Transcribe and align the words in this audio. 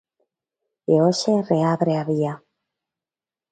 E 0.93 0.95
hoxe 1.03 1.31
reabre 1.51 1.93
a 1.97 2.03
vía. 2.09 2.33